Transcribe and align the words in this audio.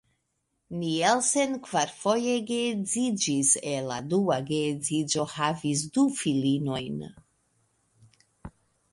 Nielsen 0.83 1.51
kvarfoje 1.65 2.31
geedziĝis, 2.51 3.51
el 3.71 3.89
la 3.91 3.97
dua 4.13 4.37
geedziĝo 4.47 5.25
havis 5.33 5.83
du 5.99 6.07
filinojn. 6.21 6.97